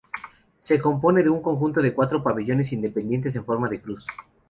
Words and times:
Se 0.57 0.81
compone 0.81 1.21
de 1.21 1.29
un 1.29 1.43
conjunto 1.43 1.79
de 1.79 1.93
cuatro 1.93 2.23
pabellones 2.23 2.73
independientes 2.73 3.35
en 3.35 3.45
forma 3.45 3.69
de 3.69 3.83
cruz. 3.83 4.07